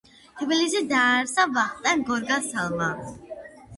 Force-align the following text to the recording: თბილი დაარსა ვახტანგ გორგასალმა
თბილი 0.43 0.81
დაარსა 0.93 1.45
ვახტანგ 1.59 2.09
გორგასალმა 2.11 2.93